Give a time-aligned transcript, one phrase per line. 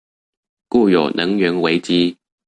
[0.67, 2.17] 故有能源危機